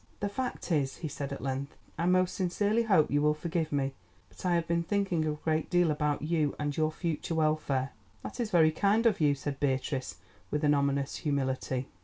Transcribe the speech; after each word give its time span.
"The 0.19 0.29
fact 0.29 0.71
is," 0.71 0.97
he 0.97 1.07
said 1.07 1.31
at 1.31 1.43
length, 1.43 1.77
"I 1.95 2.07
most 2.07 2.33
sincerely 2.33 2.81
hope 2.81 3.11
you 3.11 3.21
will 3.21 3.35
forgive 3.35 3.71
me, 3.71 3.93
but 4.29 4.43
I 4.47 4.55
have 4.55 4.67
been 4.67 4.81
thinking 4.81 5.25
a 5.27 5.33
great 5.33 5.69
deal 5.69 5.91
about 5.91 6.23
you 6.23 6.55
and 6.57 6.75
your 6.75 6.91
future 6.91 7.35
welfare." 7.35 7.91
"That 8.23 8.39
is 8.39 8.49
very 8.49 8.71
kind 8.71 9.05
of 9.05 9.21
you," 9.21 9.35
said 9.35 9.59
Beatrice, 9.59 10.15
with 10.49 10.63
an 10.63 10.73
ominous 10.73 11.17
humility. 11.17 11.85